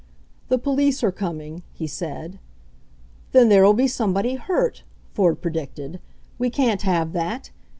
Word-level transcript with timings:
The 0.49 0.57
police 0.57 1.03
are 1.03 1.11
coming," 1.11 1.61
he 1.73 1.85
said. 1.85 2.39
Then 3.33 3.49
there'll 3.49 3.75
be 3.75 3.87
somebody 3.87 4.33
hurt," 4.33 4.81
Ford 5.13 5.43
pre 5.43 5.51
dicted. 5.51 5.99
"We 6.39 6.49
can't 6.49 6.81
have 6.81 7.13
that. 7.13 7.51